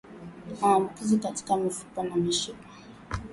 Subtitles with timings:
[0.61, 2.69] Maambukizi katika mifupa na mishipa